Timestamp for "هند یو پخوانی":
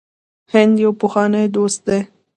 0.53-1.45